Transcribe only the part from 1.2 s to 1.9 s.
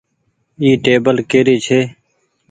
ڪري ڇي۔